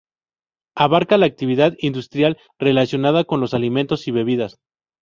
[0.75, 4.57] Abarca la actividad industrial relacionada con los alimentos y bebidas.